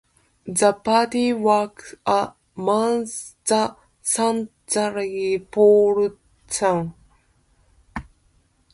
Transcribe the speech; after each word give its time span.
The 0.47 0.73
party 0.73 1.31
worked 1.31 1.93
amongst 2.07 3.35
the 3.45 3.75
Santhal 4.03 4.49
populations. 5.51 6.93